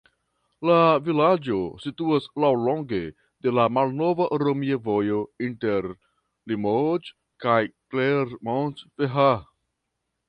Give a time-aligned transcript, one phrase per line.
[0.67, 0.77] La
[1.07, 3.01] vilaĝo situas laŭlonge
[3.47, 5.91] de la malnova romia vojo inter
[6.53, 9.51] Limoĝo kaj Clermont-Ferrand.